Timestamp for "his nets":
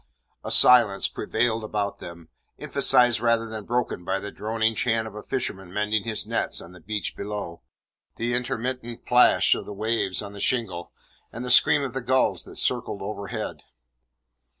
6.05-6.59